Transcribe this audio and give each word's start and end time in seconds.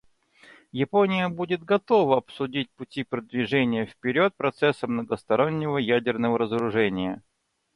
Япония 0.71 1.29
будет 1.29 1.63
готова 1.63 2.17
обсудить 2.17 2.71
пути 2.71 3.03
продвижения 3.03 3.85
вперед 3.85 4.33
процесса 4.35 4.87
многостороннего 4.87 5.77
ядерного 5.77 6.39
разоружения. 6.39 7.21